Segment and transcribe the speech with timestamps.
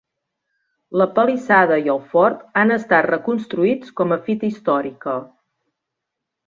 [1.01, 5.19] La palissada i el fort han estat reconstruïts com a fita històrica.